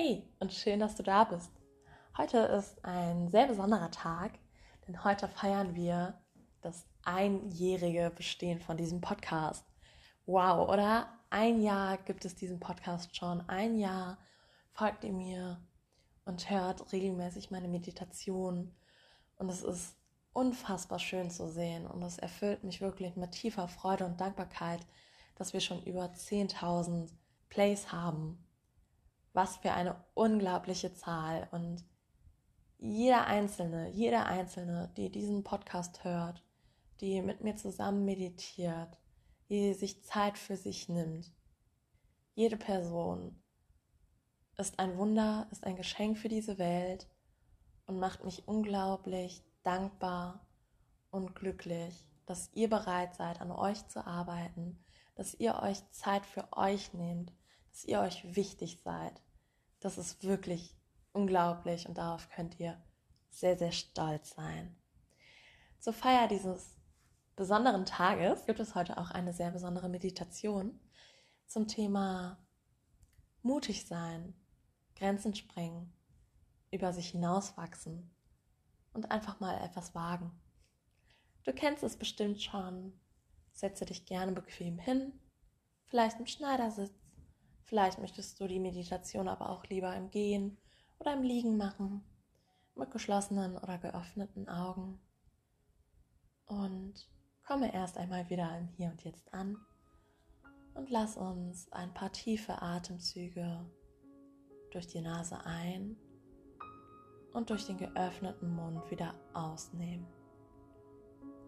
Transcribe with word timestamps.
Hey 0.00 0.22
und 0.38 0.52
schön, 0.52 0.78
dass 0.78 0.94
du 0.94 1.02
da 1.02 1.24
bist. 1.24 1.50
Heute 2.16 2.38
ist 2.38 2.84
ein 2.84 3.28
sehr 3.32 3.48
besonderer 3.48 3.90
Tag, 3.90 4.30
denn 4.86 5.02
heute 5.02 5.26
feiern 5.26 5.74
wir 5.74 6.22
das 6.60 6.86
einjährige 7.02 8.12
Bestehen 8.14 8.60
von 8.60 8.76
diesem 8.76 9.00
Podcast. 9.00 9.64
Wow, 10.24 10.68
oder? 10.68 11.08
Ein 11.30 11.60
Jahr 11.60 11.98
gibt 11.98 12.24
es 12.24 12.36
diesen 12.36 12.60
Podcast 12.60 13.16
schon. 13.16 13.40
Ein 13.48 13.76
Jahr 13.76 14.18
folgt 14.70 15.02
ihr 15.02 15.12
mir 15.12 15.60
und 16.24 16.48
hört 16.48 16.92
regelmäßig 16.92 17.50
meine 17.50 17.66
Meditation. 17.66 18.76
Und 19.34 19.48
es 19.48 19.64
ist 19.64 19.96
unfassbar 20.32 21.00
schön 21.00 21.28
zu 21.28 21.50
sehen 21.50 21.88
und 21.88 22.04
es 22.04 22.18
erfüllt 22.18 22.62
mich 22.62 22.80
wirklich 22.80 23.16
mit 23.16 23.32
tiefer 23.32 23.66
Freude 23.66 24.06
und 24.06 24.20
Dankbarkeit, 24.20 24.86
dass 25.34 25.54
wir 25.54 25.60
schon 25.60 25.82
über 25.82 26.04
10.000 26.04 27.10
Plays 27.48 27.90
haben 27.90 28.44
was 29.38 29.56
für 29.58 29.70
eine 29.70 29.94
unglaubliche 30.14 30.92
Zahl. 30.94 31.46
Und 31.52 31.84
jeder 32.76 33.28
Einzelne, 33.28 33.88
jeder 33.90 34.26
Einzelne, 34.26 34.92
die 34.96 35.12
diesen 35.12 35.44
Podcast 35.44 36.02
hört, 36.02 36.42
die 37.00 37.22
mit 37.22 37.44
mir 37.44 37.54
zusammen 37.54 38.04
meditiert, 38.04 38.98
die 39.48 39.74
sich 39.74 40.02
Zeit 40.02 40.38
für 40.38 40.56
sich 40.56 40.88
nimmt, 40.88 41.32
jede 42.34 42.56
Person 42.56 43.40
ist 44.56 44.80
ein 44.80 44.98
Wunder, 44.98 45.46
ist 45.52 45.62
ein 45.62 45.76
Geschenk 45.76 46.18
für 46.18 46.28
diese 46.28 46.58
Welt 46.58 47.08
und 47.86 48.00
macht 48.00 48.24
mich 48.24 48.48
unglaublich 48.48 49.44
dankbar 49.62 50.48
und 51.10 51.36
glücklich, 51.36 52.08
dass 52.26 52.50
ihr 52.54 52.68
bereit 52.68 53.14
seid, 53.14 53.40
an 53.40 53.52
euch 53.52 53.86
zu 53.86 54.04
arbeiten, 54.04 54.84
dass 55.14 55.34
ihr 55.34 55.62
euch 55.62 55.88
Zeit 55.92 56.26
für 56.26 56.48
euch 56.56 56.92
nehmt, 56.92 57.32
dass 57.70 57.84
ihr 57.84 58.00
euch 58.00 58.34
wichtig 58.34 58.80
seid. 58.82 59.22
Das 59.80 59.98
ist 59.98 60.24
wirklich 60.24 60.76
unglaublich 61.12 61.88
und 61.88 61.98
darauf 61.98 62.28
könnt 62.30 62.58
ihr 62.58 62.80
sehr, 63.30 63.56
sehr 63.56 63.72
stolz 63.72 64.34
sein. 64.34 64.76
Zur 65.78 65.92
Feier 65.92 66.28
dieses 66.28 66.76
besonderen 67.36 67.86
Tages 67.86 68.46
gibt 68.46 68.58
es 68.60 68.74
heute 68.74 68.98
auch 68.98 69.10
eine 69.10 69.32
sehr 69.32 69.50
besondere 69.50 69.88
Meditation 69.88 70.80
zum 71.46 71.68
Thema 71.68 72.38
mutig 73.42 73.86
sein, 73.86 74.34
Grenzen 74.96 75.34
sprengen, 75.34 75.92
über 76.70 76.92
sich 76.92 77.10
hinauswachsen 77.10 78.10
und 78.92 79.10
einfach 79.10 79.40
mal 79.40 79.62
etwas 79.62 79.94
wagen. 79.94 80.32
Du 81.44 81.52
kennst 81.52 81.82
es 81.82 81.96
bestimmt 81.96 82.42
schon. 82.42 82.92
Setze 83.52 83.86
dich 83.86 84.04
gerne 84.04 84.32
bequem 84.32 84.78
hin, 84.78 85.18
vielleicht 85.84 86.20
im 86.20 86.26
Schneidersitz 86.26 86.92
Vielleicht 87.68 87.98
möchtest 87.98 88.40
du 88.40 88.48
die 88.48 88.60
Meditation 88.60 89.28
aber 89.28 89.50
auch 89.50 89.66
lieber 89.66 89.94
im 89.94 90.10
Gehen 90.10 90.56
oder 90.98 91.12
im 91.12 91.22
Liegen 91.22 91.58
machen, 91.58 92.02
mit 92.74 92.90
geschlossenen 92.90 93.58
oder 93.58 93.76
geöffneten 93.76 94.48
Augen. 94.48 94.98
Und 96.46 96.94
komme 97.46 97.74
erst 97.74 97.98
einmal 97.98 98.30
wieder 98.30 98.56
im 98.56 98.68
Hier 98.68 98.88
und 98.88 99.04
Jetzt 99.04 99.34
an 99.34 99.58
und 100.72 100.88
lass 100.88 101.18
uns 101.18 101.70
ein 101.70 101.92
paar 101.92 102.10
tiefe 102.10 102.62
Atemzüge 102.62 103.70
durch 104.70 104.86
die 104.86 105.02
Nase 105.02 105.44
ein 105.44 105.98
und 107.34 107.50
durch 107.50 107.66
den 107.66 107.76
geöffneten 107.76 108.48
Mund 108.48 108.90
wieder 108.90 109.12
ausnehmen. 109.34 110.06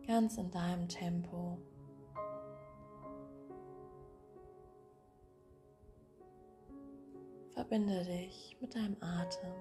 Ganz 0.06 0.36
in 0.36 0.50
deinem 0.50 0.86
Tempo 0.86 1.62
Verbinde 7.60 8.02
dich 8.06 8.56
mit 8.62 8.74
deinem 8.74 8.96
Atem. 9.02 9.52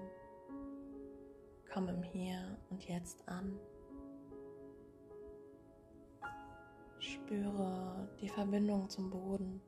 Komm 1.70 1.86
im 1.90 2.02
Hier 2.02 2.56
und 2.70 2.88
Jetzt 2.88 3.28
an. 3.28 3.60
Spüre 6.98 8.08
die 8.18 8.30
Verbindung 8.30 8.88
zum 8.88 9.10
Boden, 9.10 9.60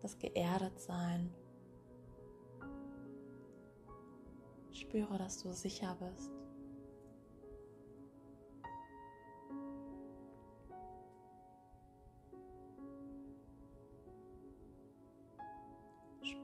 das 0.00 0.16
Geerdetsein. 0.16 1.30
Spüre, 4.72 5.18
dass 5.18 5.42
du 5.42 5.52
sicher 5.52 5.94
bist. 6.00 6.39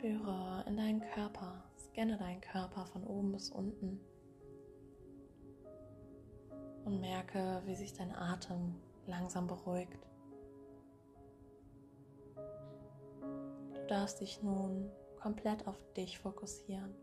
Spüre 0.06 0.62
in 0.68 0.76
deinen 0.76 1.00
Körper, 1.00 1.64
scanne 1.76 2.16
deinen 2.16 2.40
Körper 2.40 2.86
von 2.86 3.02
oben 3.02 3.32
bis 3.32 3.50
unten 3.50 3.98
und 6.84 7.00
merke, 7.00 7.60
wie 7.64 7.74
sich 7.74 7.92
dein 7.92 8.14
Atem 8.14 8.76
langsam 9.08 9.48
beruhigt. 9.48 9.98
Du 12.36 13.86
darfst 13.88 14.20
dich 14.20 14.40
nun 14.44 14.92
komplett 15.20 15.66
auf 15.66 15.76
dich 15.96 16.20
fokussieren. 16.20 16.94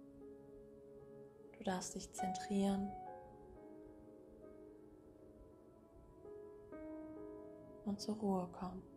Du 1.57 1.63
darfst 1.65 1.95
dich 1.95 2.09
zentrieren 2.13 2.89
und 7.83 7.99
zur 7.99 8.15
Ruhe 8.15 8.47
kommen. 8.53 8.92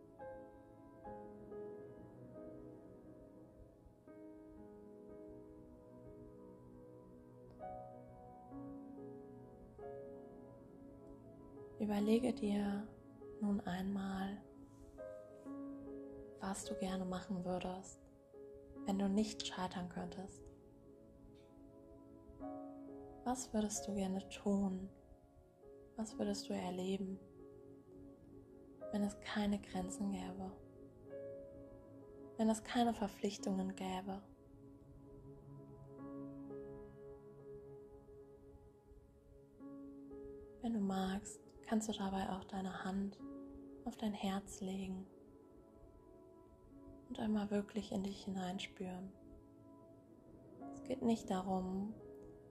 Überlege 11.97 12.31
dir 12.31 12.87
nun 13.41 13.59
einmal, 13.61 14.37
was 16.39 16.63
du 16.63 16.75
gerne 16.75 17.05
machen 17.05 17.43
würdest, 17.43 17.99
wenn 18.85 18.99
du 18.99 19.09
nicht 19.09 19.47
scheitern 19.47 19.89
könntest. 19.89 20.43
Was 23.23 23.51
würdest 23.51 23.87
du 23.87 23.95
gerne 23.95 24.29
tun? 24.29 24.87
Was 25.95 26.15
würdest 26.19 26.47
du 26.47 26.53
erleben, 26.53 27.19
wenn 28.91 29.01
es 29.01 29.19
keine 29.21 29.59
Grenzen 29.59 30.11
gäbe? 30.11 30.51
Wenn 32.37 32.47
es 32.51 32.63
keine 32.63 32.93
Verpflichtungen 32.93 33.75
gäbe? 33.75 34.21
Wenn 40.61 40.73
du 40.73 40.79
magst, 40.79 41.46
kannst 41.67 41.89
du 41.89 41.93
dabei 41.93 42.29
auch 42.29 42.45
deine 42.45 42.85
Hand 42.85 43.19
auf 43.85 43.97
dein 43.97 44.13
Herz 44.13 44.61
legen 44.61 45.05
und 47.09 47.19
einmal 47.19 47.51
wirklich 47.51 47.91
in 47.91 48.03
dich 48.03 48.23
hineinspüren. 48.23 49.11
Es 50.73 50.83
geht 50.83 51.01
nicht 51.01 51.29
darum, 51.29 51.93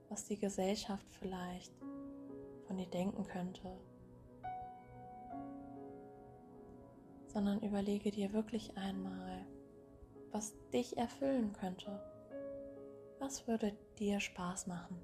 was 0.08 0.26
die 0.26 0.38
Gesellschaft 0.38 1.06
vielleicht 1.18 1.72
von 2.66 2.76
dir 2.76 2.86
denken 2.86 3.24
könnte, 3.24 3.78
sondern 7.26 7.60
überlege 7.60 8.10
dir 8.10 8.32
wirklich 8.32 8.76
einmal, 8.76 9.46
was 10.30 10.54
dich 10.72 10.96
erfüllen 10.96 11.52
könnte. 11.52 12.00
Was 13.18 13.46
würde 13.48 13.76
dir 13.98 14.20
Spaß 14.20 14.66
machen? 14.66 15.00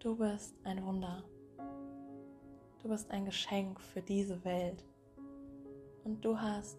Du 0.00 0.16
bist 0.16 0.54
ein 0.64 0.82
Wunder. 0.86 1.22
Du 2.82 2.88
bist 2.88 3.10
ein 3.10 3.26
Geschenk 3.26 3.78
für 3.78 4.00
diese 4.00 4.42
Welt. 4.46 4.82
Und 6.04 6.24
du 6.24 6.40
hast 6.40 6.78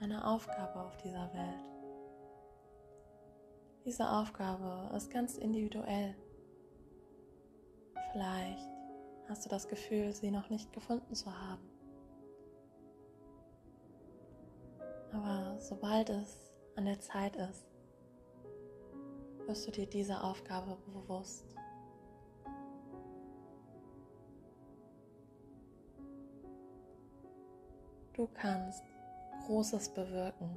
eine 0.00 0.26
Aufgabe 0.26 0.80
auf 0.80 0.96
dieser 0.96 1.32
Welt. 1.32 1.64
Diese 3.84 4.10
Aufgabe 4.10 4.92
ist 4.96 5.12
ganz 5.12 5.38
individuell. 5.38 6.16
Vielleicht 8.10 8.68
hast 9.28 9.44
du 9.44 9.48
das 9.48 9.68
Gefühl, 9.68 10.12
sie 10.12 10.32
noch 10.32 10.50
nicht 10.50 10.72
gefunden 10.72 11.14
zu 11.14 11.30
haben. 11.32 11.70
Aber 15.12 15.56
sobald 15.60 16.10
es 16.10 16.50
an 16.74 16.86
der 16.86 16.98
Zeit 16.98 17.36
ist, 17.36 17.64
wirst 19.46 19.68
du 19.68 19.70
dir 19.70 19.86
diese 19.86 20.20
Aufgabe 20.20 20.76
bewusst. 20.92 21.54
Du 28.16 28.26
kannst 28.28 28.82
Großes 29.44 29.90
bewirken. 29.90 30.56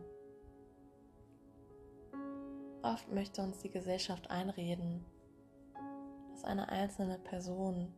Oft 2.82 3.12
möchte 3.12 3.42
uns 3.42 3.60
die 3.60 3.70
Gesellschaft 3.70 4.30
einreden, 4.32 5.04
dass 6.32 6.46
eine 6.46 6.70
einzelne 6.70 7.20
Person 7.20 7.94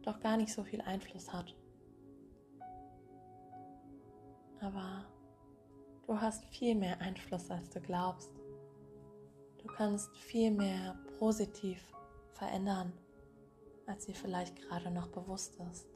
doch 0.00 0.18
gar 0.20 0.38
nicht 0.38 0.50
so 0.50 0.64
viel 0.64 0.80
Einfluss 0.80 1.30
hat. 1.30 1.54
Aber 4.60 5.04
du 6.06 6.18
hast 6.18 6.46
viel 6.46 6.74
mehr 6.74 6.98
Einfluss, 7.02 7.50
als 7.50 7.68
du 7.68 7.82
glaubst. 7.82 8.32
Du 9.58 9.66
kannst 9.66 10.16
viel 10.16 10.50
mehr 10.50 10.98
positiv 11.18 11.84
verändern, 12.32 12.94
als 13.86 14.06
dir 14.06 14.14
vielleicht 14.14 14.56
gerade 14.56 14.90
noch 14.90 15.08
bewusst 15.08 15.56
ist. 15.70 15.91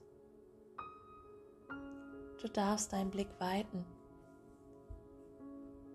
Du 2.47 2.53
darfst 2.53 2.93
deinen 2.93 3.11
Blick 3.11 3.41
weiten. 3.41 3.85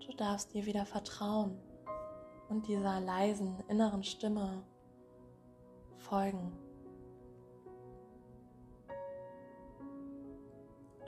Du 0.05 0.13
darfst 0.17 0.53
dir 0.53 0.65
wieder 0.65 0.85
vertrauen 0.85 1.57
und 2.49 2.67
dieser 2.67 2.99
leisen 2.99 3.57
inneren 3.69 4.03
Stimme 4.03 4.61
folgen. 5.95 6.51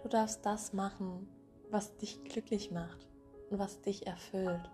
Du 0.02 0.08
darfst 0.08 0.46
das 0.46 0.72
machen, 0.72 1.28
was 1.70 1.98
dich 1.98 2.24
glücklich 2.24 2.72
macht 2.72 3.06
und 3.50 3.60
was 3.60 3.82
dich 3.82 4.08
erfüllt, 4.08 4.72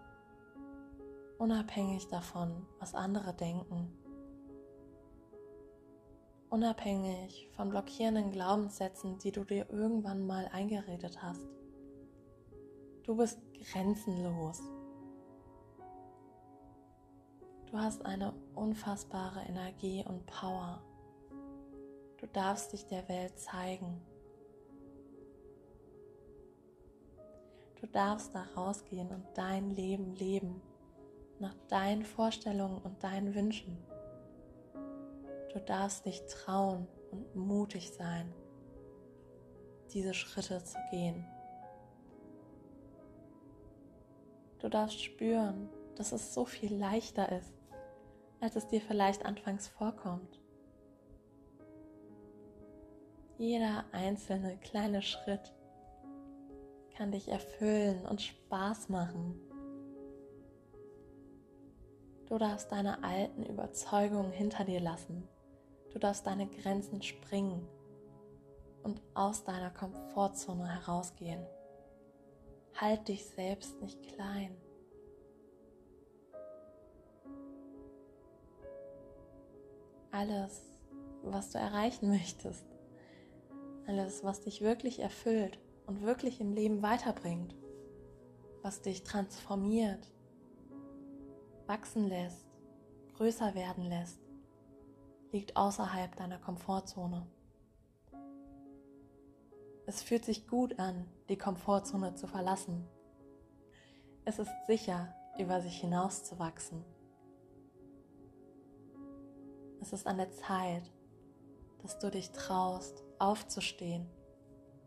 unabhängig 1.40 2.10
davon, 2.10 2.68
was 2.78 2.94
andere 2.94 3.34
denken, 3.34 3.92
unabhängig 6.50 7.50
von 7.56 7.70
blockierenden 7.70 8.32
Glaubenssätzen, 8.32 9.20
die 9.20 9.32
du 9.32 9.44
dir 9.44 9.70
irgendwann 9.70 10.26
mal 10.26 10.48
eingeredet 10.52 11.22
hast. 11.22 11.48
Du 13.04 13.16
bist 13.16 13.40
grenzenlos. 13.72 14.62
Du 17.72 17.78
hast 17.78 18.04
eine 18.06 18.34
unfassbare 18.56 19.42
Energie 19.42 20.04
und 20.08 20.26
Power. 20.26 20.82
Du 22.18 22.26
darfst 22.28 22.74
dich 22.74 22.88
der 22.88 23.08
Welt 23.08 23.38
zeigen. 23.40 24.02
Du 27.80 27.88
darfst 27.88 28.34
da 28.36 28.44
rausgehen 28.56 29.10
und 29.10 29.26
dein 29.36 29.70
Leben 29.70 30.14
leben, 30.16 30.62
nach 31.40 31.56
deinen 31.70 32.04
Vorstellungen 32.04 32.80
und 32.80 33.04
deinen 33.04 33.36
Wünschen. 33.36 33.78
Du 35.54 35.60
darfst 35.60 36.06
dich 36.06 36.22
trauen 36.28 36.88
und 37.12 37.36
mutig 37.36 37.92
sein, 37.92 38.32
diese 39.94 40.14
Schritte 40.14 40.64
zu 40.64 40.78
gehen. 40.92 41.26
Du 44.60 44.70
darfst 44.70 45.02
spüren, 45.02 45.70
dass 45.96 46.12
es 46.12 46.34
so 46.34 46.46
viel 46.46 46.76
leichter 46.76 47.32
ist, 47.32 47.54
als 48.40 48.56
es 48.56 48.68
dir 48.68 48.82
vielleicht 48.82 49.26
anfangs 49.26 49.68
vorkommt. 49.68 50.40
Jeder 53.38 53.86
einzelne 53.92 54.58
kleine 54.58 55.02
Schritt 55.02 55.54
kann 56.96 57.12
dich 57.12 57.30
erfüllen 57.30 58.06
und 58.06 58.22
Spaß 58.22 58.90
machen. 58.90 59.40
Du 62.28 62.38
darfst 62.38 62.72
deine 62.72 63.04
alten 63.04 63.44
Überzeugungen 63.44 64.32
hinter 64.32 64.66
dir 64.66 64.82
lassen. 64.82 65.28
Du 65.92 66.00
darfst 66.00 66.26
deine 66.26 66.48
Grenzen 66.48 67.02
springen 67.02 67.68
und 68.84 69.02
aus 69.14 69.44
deiner 69.44 69.72
Komfortzone 69.72 70.68
herausgehen. 70.68 71.46
Halt 72.76 73.08
dich 73.08 73.26
selbst 73.26 73.82
nicht 73.82 74.02
klein. 74.04 74.56
alles, 80.12 80.74
was 81.24 81.52
du 81.52 81.58
erreichen 81.58 82.10
möchtest, 82.10 82.66
alles, 83.88 84.24
was 84.24 84.42
dich 84.42 84.62
wirklich 84.62 85.00
erfüllt 85.00 85.60
und 85.86 86.02
wirklich 86.02 86.42
im 86.42 86.54
Leben 86.54 86.82
weiterbringt, 86.82 87.56
was 88.62 88.82
dich 88.82 89.04
transformiert, 89.04 90.12
wachsen 91.68 92.08
lässt, 92.08 92.46
größer 93.16 93.56
werden 93.56 93.86
lässt, 93.86 94.20
liegt 95.32 95.56
außerhalb 95.56 96.16
deiner 96.16 96.40
Komfortzone. 96.40 97.26
Es 99.86 100.04
fühlt 100.04 100.26
sich 100.26 100.48
gut 100.48 100.78
an, 100.80 101.08
die 101.30 101.38
Komfortzone 101.38 102.16
zu 102.16 102.28
verlassen. 102.28 102.88
Es 104.26 104.38
ist 104.40 104.52
sicher, 104.68 105.16
über 105.40 105.62
sich 105.62 105.80
hinauszuwachsen. 105.80 106.84
Es 109.82 109.94
ist 109.94 110.06
an 110.06 110.18
der 110.18 110.32
Zeit, 110.32 110.92
dass 111.82 111.98
du 112.00 112.12
dich 112.12 112.32
traust, 112.32 113.04
aufzustehen, 113.18 114.08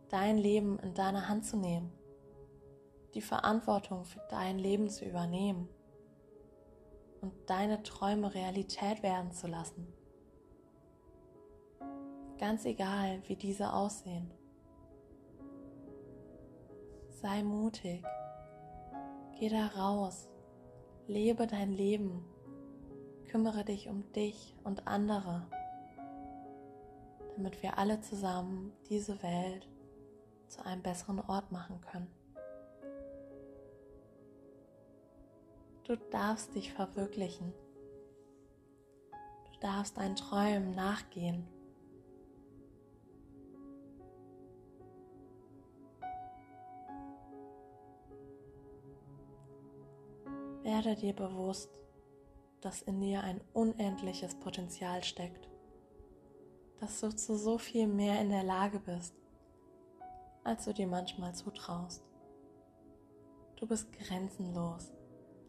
dein 0.08 0.38
Leben 0.38 0.78
in 0.80 0.94
deine 0.94 1.28
Hand 1.28 1.46
zu 1.46 1.56
nehmen, 1.56 1.92
die 3.14 3.22
Verantwortung 3.22 4.04
für 4.04 4.20
dein 4.28 4.58
Leben 4.58 4.88
zu 4.90 5.04
übernehmen 5.04 5.68
und 7.20 7.32
deine 7.46 7.82
Träume 7.82 8.34
Realität 8.34 9.02
werden 9.02 9.32
zu 9.32 9.46
lassen. 9.46 9.92
Ganz 12.38 12.64
egal, 12.64 13.22
wie 13.26 13.36
diese 13.36 13.72
aussehen. 13.72 14.30
Sei 17.10 17.42
mutig, 17.42 18.04
geh 19.38 19.48
da 19.48 19.66
raus, 19.68 20.28
lebe 21.06 21.46
dein 21.46 21.70
Leben 21.70 22.24
Kümmere 23.32 23.64
dich 23.64 23.88
um 23.88 24.12
dich 24.12 24.54
und 24.62 24.86
andere, 24.86 25.46
damit 27.34 27.62
wir 27.62 27.78
alle 27.78 27.98
zusammen 28.02 28.74
diese 28.90 29.22
Welt 29.22 29.66
zu 30.48 30.62
einem 30.66 30.82
besseren 30.82 31.18
Ort 31.18 31.50
machen 31.50 31.80
können. 31.80 32.12
Du 35.84 35.96
darfst 36.10 36.54
dich 36.54 36.74
verwirklichen. 36.74 37.54
Du 39.54 39.60
darfst 39.60 39.96
deinen 39.96 40.16
Träumen 40.16 40.74
nachgehen. 40.74 41.48
Werde 50.84 51.00
dir 51.00 51.12
bewusst, 51.12 51.70
dass 52.60 52.82
in 52.82 53.00
dir 53.00 53.22
ein 53.22 53.40
unendliches 53.52 54.34
Potenzial 54.34 55.04
steckt, 55.04 55.48
dass 56.80 56.98
du 56.98 57.14
zu 57.14 57.36
so 57.36 57.56
viel 57.56 57.86
mehr 57.86 58.20
in 58.20 58.30
der 58.30 58.42
Lage 58.42 58.80
bist, 58.80 59.14
als 60.42 60.64
du 60.64 60.74
dir 60.74 60.88
manchmal 60.88 61.36
zutraust. 61.36 62.02
Du 63.54 63.68
bist 63.68 63.92
grenzenlos, 63.92 64.90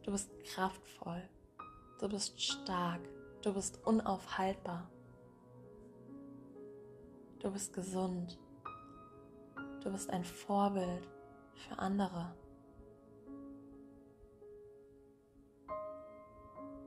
du 0.03 0.11
bist 0.11 0.29
kraftvoll, 0.43 1.27
du 1.99 2.09
bist 2.09 2.39
stark, 2.39 3.01
du 3.41 3.55
bist 3.55 3.83
unaufhaltbar, 3.87 4.87
du 7.39 7.49
bist 7.49 7.73
gesund, 7.73 8.37
du 9.83 9.91
bist 9.91 10.11
ein 10.11 10.25
Vorbild 10.25 11.07
für 11.55 11.79
andere. 11.79 12.35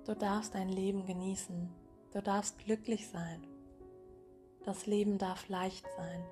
Du 0.07 0.15
darfst 0.15 0.55
dein 0.55 0.69
Leben 0.69 1.05
genießen. 1.05 1.69
Du 2.13 2.23
darfst 2.23 2.59
glücklich 2.59 3.09
sein. 3.09 3.45
Das 4.65 4.87
Leben 4.87 5.19
darf 5.19 5.49
leicht 5.49 5.85
sein. 5.97 6.25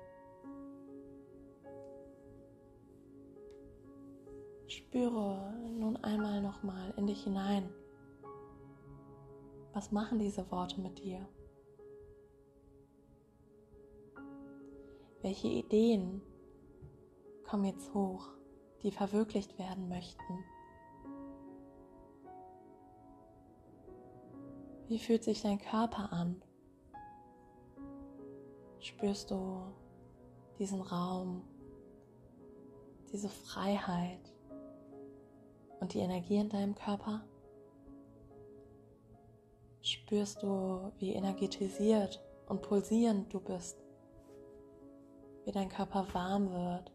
Spüre 4.67 5.53
nun 5.77 5.97
einmal 5.97 6.41
nochmal 6.41 6.93
in 6.95 7.07
dich 7.07 7.25
hinein. 7.25 7.69
Was 9.73 9.91
machen 9.91 10.19
diese 10.19 10.49
Worte 10.51 10.79
mit 10.79 10.99
dir? 10.99 11.27
Welche 15.21 15.49
Ideen 15.49 16.21
kommen 17.43 17.65
jetzt 17.65 17.93
hoch, 17.93 18.29
die 18.83 18.91
verwirklicht 18.91 19.59
werden 19.59 19.89
möchten? 19.89 20.45
Wie 24.87 24.99
fühlt 24.99 25.23
sich 25.23 25.41
dein 25.41 25.59
Körper 25.59 26.13
an? 26.13 26.43
Spürst 28.79 29.31
du 29.31 29.63
diesen 30.59 30.79
Raum, 30.79 31.41
diese 33.11 33.29
Freiheit 33.29 34.31
und 35.79 35.93
die 35.95 35.99
Energie 35.99 36.37
in 36.37 36.49
deinem 36.49 36.75
Körper? 36.75 37.25
Spürst 39.81 40.43
du, 40.43 40.91
wie 40.99 41.13
energetisiert 41.13 42.23
und 42.47 42.61
pulsierend 42.61 43.33
du 43.33 43.39
bist? 43.39 43.83
Wie 45.45 45.51
dein 45.51 45.69
Körper 45.69 46.05
warm 46.13 46.51
wird 46.51 46.91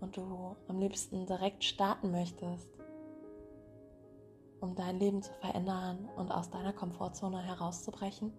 und 0.00 0.16
du 0.16 0.56
am 0.68 0.78
liebsten 0.78 1.26
direkt 1.26 1.64
starten 1.64 2.12
möchtest? 2.12 2.79
um 4.60 4.74
dein 4.74 4.98
Leben 4.98 5.22
zu 5.22 5.32
verändern 5.34 6.08
und 6.16 6.30
aus 6.30 6.50
deiner 6.50 6.72
Komfortzone 6.72 7.40
herauszubrechen? 7.42 8.32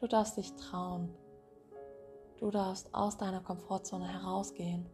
Du 0.00 0.06
darfst 0.06 0.36
dich 0.36 0.54
trauen. 0.54 1.14
Du 2.38 2.50
darfst 2.50 2.94
aus 2.94 3.18
deiner 3.18 3.40
Komfortzone 3.40 4.08
herausgehen. 4.08 4.88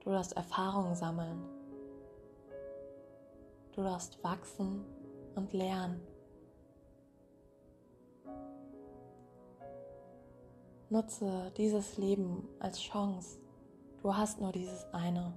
Du 0.00 0.10
darfst 0.10 0.32
Erfahrungen 0.32 0.94
sammeln. 0.94 1.42
Du 3.72 3.82
darfst 3.82 4.22
wachsen 4.24 4.84
und 5.34 5.52
lernen. 5.52 6.00
Nutze 10.88 11.52
dieses 11.56 11.96
Leben 11.96 12.48
als 12.60 12.78
Chance, 12.80 13.38
Du 14.02 14.16
hast 14.16 14.40
nur 14.40 14.50
dieses 14.50 14.84
eine. 14.92 15.32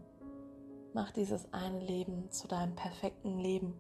Mach 0.96 1.12
dieses 1.12 1.54
eine 1.54 1.80
Leben 1.80 2.32
zu 2.32 2.48
deinem 2.48 2.76
perfekten 2.76 3.38
Leben, 3.38 3.80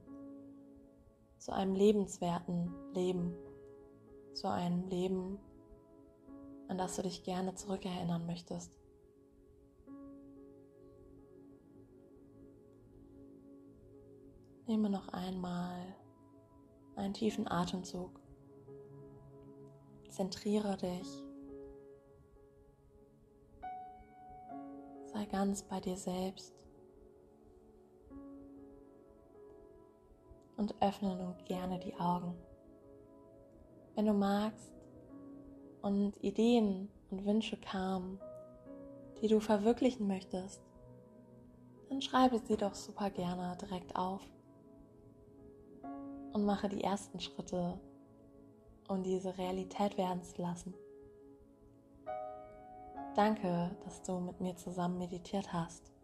zu 1.39 1.51
einem 1.53 1.73
lebenswerten 1.73 2.71
Leben, 2.93 3.33
zu 4.35 4.47
einem 4.47 4.87
Leben, 4.87 5.39
an 6.67 6.77
das 6.77 6.97
du 6.97 7.01
dich 7.01 7.23
gerne 7.23 7.55
zurückerinnern 7.55 8.27
möchtest. 8.27 8.77
Nehme 14.67 14.91
noch 14.91 15.07
einmal 15.09 15.95
einen 16.95 17.15
tiefen 17.15 17.47
Atemzug. 17.47 18.19
Zentriere 20.09 20.77
dich. 20.77 21.25
Sei 25.15 25.25
ganz 25.27 25.63
bei 25.63 25.79
dir 25.79 25.95
selbst. 25.95 26.53
Und 30.57 30.75
öffne 30.81 31.15
nun 31.15 31.36
gerne 31.45 31.79
die 31.79 31.95
Augen. 31.95 32.36
Wenn 33.95 34.07
du 34.07 34.13
magst 34.13 34.74
und 35.81 36.22
Ideen 36.22 36.89
und 37.12 37.24
Wünsche 37.25 37.55
kamen, 37.55 38.19
die 39.22 39.29
du 39.29 39.39
verwirklichen 39.39 40.05
möchtest, 40.05 40.62
dann 41.88 42.01
schreibe 42.01 42.38
sie 42.39 42.57
doch 42.57 42.75
super 42.75 43.10
gerne 43.10 43.55
direkt 43.55 43.95
auf 43.95 44.22
und 46.34 46.43
mache 46.43 46.67
die 46.67 46.84
ersten 46.84 47.22
Schritte, 47.22 47.79
um 48.89 49.01
diese 49.01 49.38
Realität 49.38 49.98
werden 49.98 50.24
zu 50.24 50.41
lassen. 50.41 50.74
Danke, 53.15 53.72
dass 53.86 54.01
du 54.01 54.19
mit 54.19 54.41
mir 54.41 54.57
zusammen 54.57 54.98
meditiert 54.98 55.53
hast. 55.53 55.94